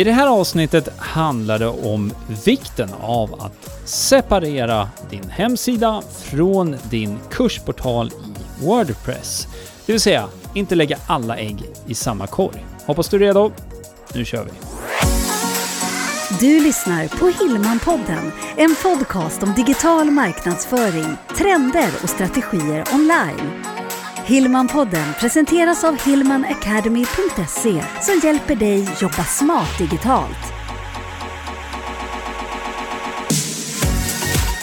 [0.00, 2.12] I det här avsnittet handlar det om
[2.44, 9.48] vikten av att separera din hemsida från din kursportal i Wordpress.
[9.86, 12.66] Det vill säga, inte lägga alla ägg i samma korg.
[12.86, 13.52] Hoppas du är redo.
[14.14, 14.50] Nu kör vi!
[16.40, 23.79] Du lyssnar på Hillmanpodden, en podcast om digital marknadsföring, trender och strategier online.
[24.30, 30.52] Hillmanpodden presenteras av hillmanacademy.se som hjälper dig jobba smart digitalt.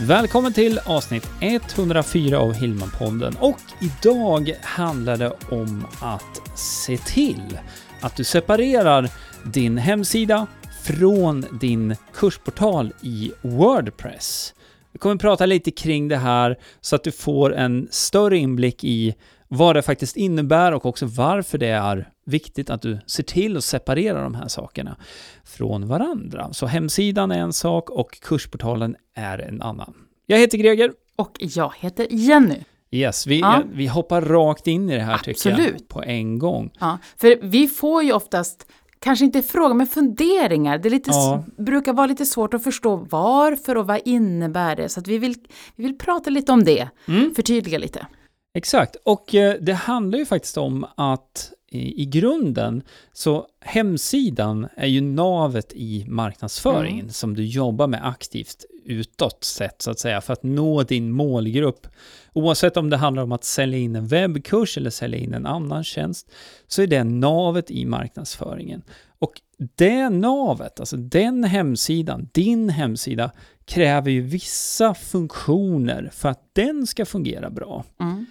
[0.00, 7.58] Välkommen till avsnitt 104 av Hillmanpodden och idag handlar det om att se till
[8.00, 9.08] att du separerar
[9.44, 10.46] din hemsida
[10.84, 14.54] från din kursportal i Wordpress.
[14.92, 19.14] Vi kommer prata lite kring det här så att du får en större inblick i
[19.54, 23.64] vad det faktiskt innebär och också varför det är viktigt att du ser till att
[23.64, 24.96] separera de här sakerna
[25.44, 26.52] från varandra.
[26.52, 29.94] Så hemsidan är en sak och kursportalen är en annan.
[30.26, 30.92] Jag heter Greger.
[31.16, 32.58] Och jag heter Jenny.
[32.90, 33.62] Yes, vi, Ja.
[33.72, 35.60] vi hoppar rakt in i det här tycker jag.
[35.60, 35.88] Absolut.
[35.88, 36.70] På en gång.
[36.80, 38.66] Ja, för vi får ju oftast,
[38.98, 40.78] kanske inte frågor, men funderingar.
[40.78, 41.44] Det lite, Ja.
[41.58, 44.88] brukar vara lite svårt att förstå varför och vad innebär det.
[44.88, 45.34] Så vi, vill,
[45.76, 47.34] vi vill prata lite om det, Mm.
[47.34, 48.06] förtydliga lite.
[48.54, 54.86] Exakt, och eh, det handlar ju faktiskt om att i, i grunden så hemsidan är
[54.86, 57.12] ju navet i marknadsföringen Mm.
[57.12, 61.86] som du jobbar med aktivt utåt sett så att säga för att nå din målgrupp.
[62.32, 65.84] Oavsett om det handlar om att sälja in en webbkurs eller sälja in en annan
[65.84, 66.30] tjänst
[66.66, 68.82] så är det navet i marknadsföringen.
[69.18, 69.32] Och
[69.76, 73.30] det navet, alltså den hemsidan, din hemsida,
[73.64, 77.84] kräver ju vissa funktioner för att den ska fungera bra.
[78.00, 78.26] Mm.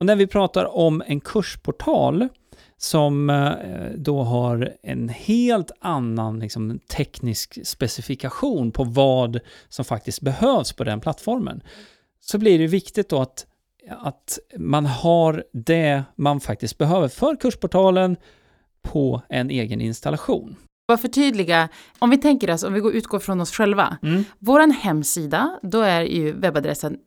[0.00, 2.28] Och när vi pratar om en kursportal
[2.76, 3.52] som eh,
[3.96, 11.00] då har en helt annan liksom, teknisk specifikation på vad som faktiskt behövs på den
[11.00, 11.60] plattformen,
[12.20, 13.46] så blir det viktigt då att,
[13.90, 18.16] att man har det man faktiskt behöver för kursportalen
[18.82, 20.56] på en egen installation.
[20.88, 21.68] Bara förtydliga,
[21.98, 23.96] om vi tänker oss, om vi går- utgår från oss själva.
[24.02, 24.24] Mm.
[24.38, 26.98] Vår hemsida, då är ju webbadressen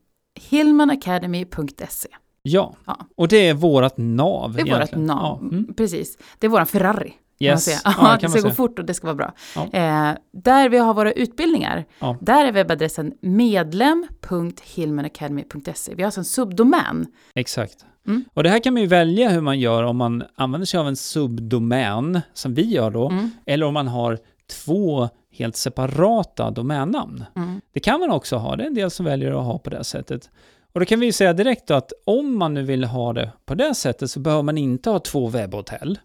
[0.50, 2.10] hillmanacademy.se.
[2.42, 2.98] Ja, Ja.
[3.16, 4.54] och det är vårt nav.
[4.56, 5.48] Det är vårt nav, Ja.
[5.52, 5.74] Mm.
[5.74, 6.18] precis.
[6.40, 7.10] Det är vår Ferrari.
[7.10, 7.18] Kan
[7.48, 7.66] man Yes.
[7.66, 7.78] säga.
[7.84, 8.54] Ja, det det ska man gå säga.
[8.54, 9.34] fort och det ska vara bra.
[9.74, 11.86] Eh, där vi har våra utbildningar,
[12.22, 15.96] där är webbadressen medlem.hillmanacademy.se.
[15.96, 17.06] Vi har alltså en subdomän.
[17.36, 17.86] Exakt.
[18.08, 18.26] Mm.
[18.34, 20.88] Och det här kan man ju välja hur man gör om man använder sig av
[20.88, 23.32] en subdomän, som vi gör då, Mm.
[23.46, 24.18] eller om man har
[24.66, 27.24] två helt separata domännamn.
[27.36, 27.62] Mm.
[27.74, 29.84] Det kan man också ha, det är en del som väljer att ha på det
[29.84, 30.30] sättet.
[30.74, 33.56] Och då kan vi ju säga direkt att om man nu vill ha det på
[33.56, 36.00] det sättet så behöver man inte ha två webbhotell,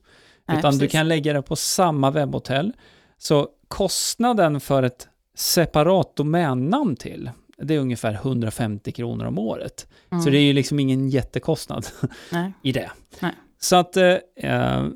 [0.49, 0.93] Nej, utan du precis.
[0.93, 2.73] kan lägga det på samma webbhotell.
[3.19, 9.87] Så kostnaden för ett separat domännamn till, det är ungefär 150 kronor om året.
[10.13, 10.25] Mm.
[10.25, 11.87] Så det är ju liksom ingen jättekostnad
[12.63, 12.91] i det.
[13.21, 13.33] Nej.
[13.61, 14.87] Så att eh, eh,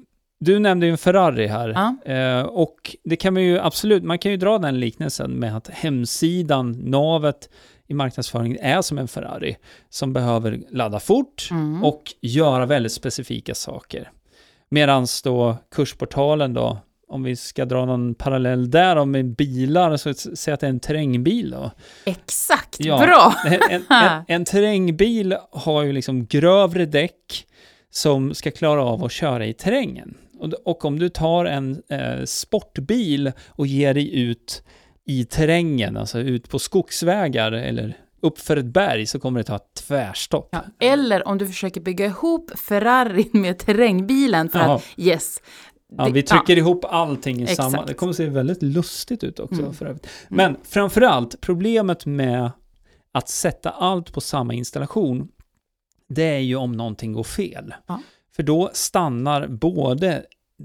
[0.40, 1.68] du nämnde ju en Ferrari här.
[2.04, 2.12] Ja.
[2.12, 5.68] Eh, och det kan man ju absolut, man kan ju dra den liknelsen med att
[5.68, 7.48] hemsidan, navet
[7.88, 9.56] i marknadsföringen är som en Ferrari
[9.88, 11.84] som behöver ladda fort Mm.
[11.84, 14.10] och göra väldigt specifika saker.
[14.68, 16.78] Medan då kursportalen då,
[17.08, 20.70] om vi ska dra någon parallell där då med bilar, så säga att det är
[20.70, 21.70] en terrängbil då.
[22.04, 22.98] Exakt, Ja.
[22.98, 23.34] bra!
[23.46, 27.46] En, en, en, en terrängbil har ju liksom grövre däck
[27.90, 30.14] som ska klara av att köra i terrängen.
[30.38, 34.62] Och, och om du tar en eh, sportbil och ger dig ut
[35.08, 40.48] i terrängen, alltså ut på skogsvägar eller uppför ett berg, så kommer det ta tvärstopp.
[40.52, 40.64] Ja.
[40.80, 44.74] Eller om du försöker bygga ihop Ferrarin med terrängbilen för Jaha.
[44.74, 45.40] att yes.
[45.96, 47.68] Ja, vi trycker ihop allting i samma.
[47.68, 47.88] Exakt.
[47.88, 49.74] Det kommer se väldigt lustigt ut också Mm.
[49.74, 50.08] för övrigt.
[50.28, 52.50] Men framförallt, problemet med
[53.12, 55.28] att sätta allt på samma installation,
[56.08, 57.74] det är ju om någonting går fel.
[57.86, 58.02] Ja.
[58.36, 60.24] För då stannar både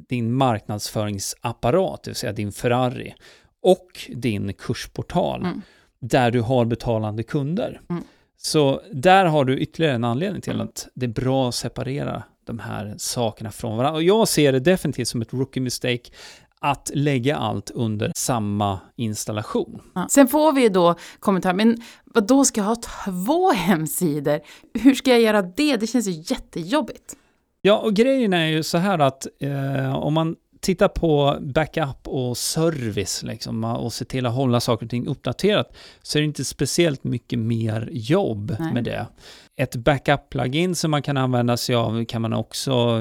[0.09, 3.15] din marknadsföringsapparat, det vill säga din Ferrari,
[3.63, 5.61] och din kursportal, Mm.
[5.99, 7.81] där du har betalande kunder.
[7.89, 8.03] Mm.
[8.37, 10.67] Så där har du ytterligare en anledning till Mm.
[10.67, 13.95] att det är bra att separera de här sakerna från varandra.
[13.97, 16.09] Och jag ser det definitivt som ett rookie mistake
[16.59, 19.81] att lägga allt under samma installation.
[19.95, 20.07] Ja.
[20.09, 24.39] Sen får vi då kommentar, men vad då ska jag ha två hemsidor?
[24.79, 25.77] Hur ska jag göra det?
[25.77, 27.15] Det känns ju jättejobbigt.
[27.61, 32.37] Ja, och grejen är ju så här att eh, om man tittar på backup och
[32.37, 36.45] service liksom, och se till att hålla saker och ting uppdaterat så är det inte
[36.45, 38.73] speciellt mycket mer jobb Nej.
[38.73, 39.07] med det.
[39.55, 42.99] Ett backup-plugin som man kan använda sig av kan man också,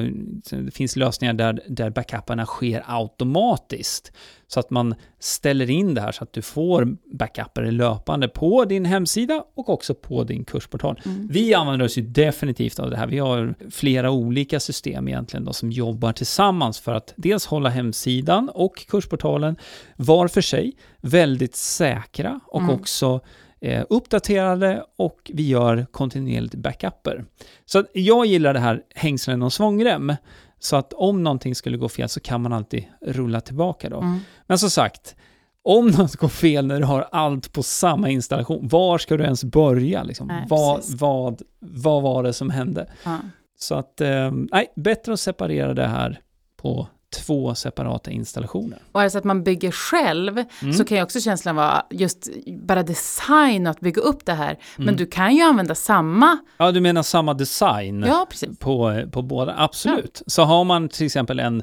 [0.51, 4.13] det finns lösningar där, där backuparna sker automatiskt.
[4.47, 8.85] Så att man ställer in det här så att du får backuper löpande på din
[8.85, 11.01] hemsida och också på din kursportal.
[11.05, 11.29] Mm.
[11.31, 13.07] Vi använder oss ju definitivt av det här.
[13.07, 18.49] Vi har flera olika system egentligen då, som jobbar tillsammans för att dels hålla hemsidan
[18.49, 19.57] och kursportalen
[19.97, 22.75] var för sig väldigt säkra och mm.
[22.75, 23.21] också
[23.63, 27.25] eh, uppdaterade och vi gör kontinuerligt backuper.
[27.65, 30.17] Så jag gillar det här hängslen och svångrem.
[30.59, 34.01] Så att om någonting skulle gå fel så kan man alltid rulla tillbaka då.
[34.01, 34.19] Mm.
[34.47, 35.17] Men som sagt,
[35.63, 39.45] om något går fel när du har allt på samma installation, var ska du ens
[39.45, 40.03] börja?
[40.03, 40.27] Liksom?
[40.27, 42.91] Nej, vad, vad, vad var det som hände?
[43.05, 43.19] Ja.
[43.59, 46.21] Så att, eh, nej, bättre att separera det här
[46.57, 48.79] på två separata installationer.
[48.93, 50.73] Och är det så att man bygger själv mm.
[50.75, 54.51] så kan ju också känslan vara just bara design och att bygga upp det här.
[54.51, 54.87] Mm.
[54.87, 56.39] Men du kan ju använda samma...
[56.57, 58.27] Ja, du menar samma design ja,
[58.59, 59.55] På, på båda?
[59.59, 60.23] Absolut.
[60.25, 60.31] Ja.
[60.31, 61.63] Så har man till exempel en,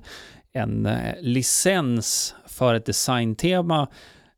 [0.54, 3.88] en eh, licens för ett designtema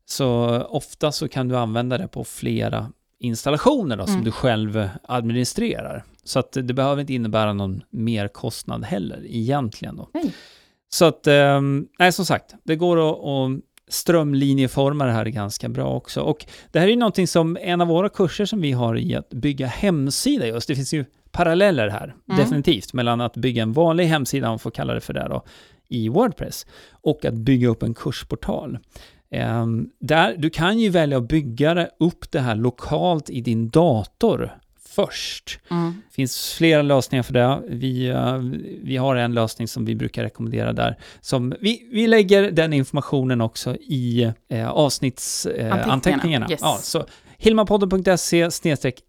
[0.04, 4.14] så ofta så kan du använda det på flera installationer då, mm.
[4.14, 6.04] som du själv administrerar.
[6.24, 9.96] Så att det behöver inte innebära någon merkostnad heller egentligen.
[9.96, 10.08] Då.
[10.14, 10.34] Nej.
[10.94, 11.60] Så att, eh,
[11.98, 16.20] nej som sagt, det går att, att strömlinjeforma det här ganska bra också.
[16.20, 19.14] Och det här är ju någonting som en av våra kurser som vi har i
[19.14, 22.40] att bygga hemsida just, det finns ju paralleller här, mm.
[22.40, 25.44] definitivt, mellan att bygga en vanlig hemsida, om man får kalla det för det då,
[25.88, 28.78] i Wordpress, och att bygga upp en kursportal.
[29.30, 34.58] Um, där, du kan ju välja att bygga upp det här lokalt i din dator
[34.94, 35.58] först.
[35.70, 36.02] Mm.
[36.08, 37.62] Det finns flera lösningar för det.
[37.68, 38.38] Vi, uh,
[38.82, 40.98] vi har en lösning som vi brukar rekommendera där.
[41.20, 46.46] Som vi, vi lägger den informationen också i uh, avsnittsanteckningarna.
[46.46, 46.60] Uh, yes.
[46.62, 47.06] ja, så
[47.38, 48.48] hilmapodden.se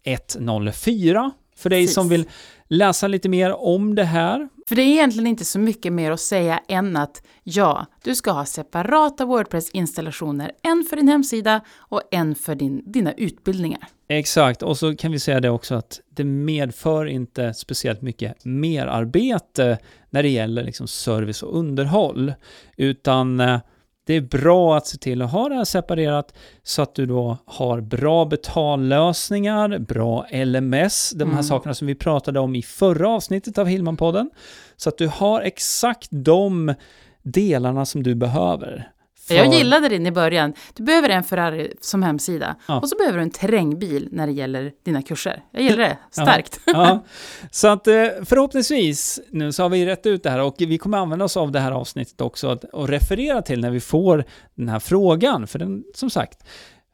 [0.04, 1.94] 104 för dig Precis.
[1.94, 2.28] som vill
[2.68, 4.48] läsa lite mer om det här.
[4.68, 8.30] För det är egentligen inte så mycket mer att säga än att ja, du ska
[8.30, 13.88] ha separata Wordpress-installationer, en för din hemsida och en för din, dina utbildningar.
[14.08, 19.78] Exakt, och så kan vi säga det också att det medför inte speciellt mycket merarbete
[20.10, 22.34] när det gäller liksom service och underhåll,
[22.76, 23.58] utan eh,
[24.06, 27.38] det är bra att se till att ha det här separerat så att du då
[27.44, 31.42] har bra betallösningar, bra LMS, de här mm.
[31.42, 34.30] sakerna som vi pratade om i förra avsnittet av Hillman-podden.
[34.76, 36.74] Så att du har exakt de
[37.22, 38.90] delarna som du behöver.
[39.26, 39.34] För...
[39.34, 40.54] Jag gillade din i början.
[40.74, 42.80] Du behöver en Ferrari som hemsida ja.
[42.80, 45.42] och så behöver du en terrängbil när det gäller dina kurser.
[45.50, 46.60] Jag gillar det, starkt.
[46.66, 47.04] Ja, ja.
[47.50, 47.94] Så att eh,
[48.24, 51.52] förhoppningsvis nu så har vi rätt ut det här och vi kommer använda oss av
[51.52, 54.24] det här avsnittet också att, och referera till när vi får
[54.54, 55.46] den här frågan.
[55.46, 56.44] För den, som sagt,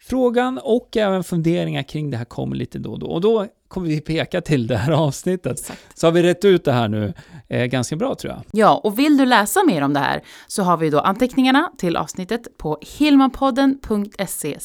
[0.01, 3.07] frågan och även funderingar kring det här kommer lite då och då.
[3.07, 5.61] Och då kommer vi peka till det här avsnittet.
[5.61, 5.99] Exakt.
[5.99, 7.15] Så har vi rätt ut det här nu
[7.49, 8.43] eh, ganska bra tror jag.
[8.53, 11.97] Ja, och vill du läsa mer om det här så har vi då anteckningarna till
[11.97, 14.59] avsnittet på hilmapodden.se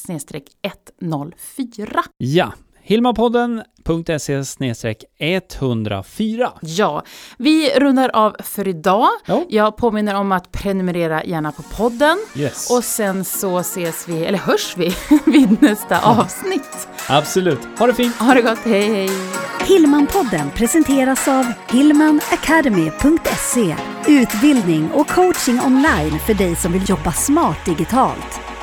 [1.01, 2.03] 104.
[2.17, 2.53] Ja,
[2.85, 4.43] hilmapodden.se
[5.19, 6.51] 104.
[6.61, 7.03] Ja,
[7.37, 9.07] vi rundar av för idag.
[9.25, 9.45] Ja.
[9.49, 12.17] Jag påminner om att prenumerera gärna på podden.
[12.35, 12.71] Yes.
[12.71, 14.95] Och sen så ses vi, eller hörs vi,
[15.25, 16.87] vid nästa avsnitt.
[17.09, 17.59] Absolut.
[17.77, 18.15] Ha det fint.
[18.15, 18.59] Ha det gott.
[18.63, 19.09] Hej, hej.
[19.67, 23.75] Hillmanpodden presenteras av hillmanacademy.se
[24.07, 28.54] Utbildning och coaching online för dig som vill jobba smart digitalt.